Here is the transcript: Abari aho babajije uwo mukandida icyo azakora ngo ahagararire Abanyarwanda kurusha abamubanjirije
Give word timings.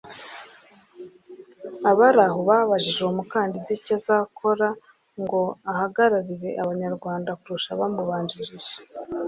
Abari 1.89 2.19
aho 2.27 2.39
babajije 2.49 2.99
uwo 3.01 3.13
mukandida 3.19 3.69
icyo 3.77 3.93
azakora 3.99 4.67
ngo 5.21 5.41
ahagararire 5.71 6.49
Abanyarwanda 6.63 7.31
kurusha 7.41 7.69
abamubanjirije 7.73 8.75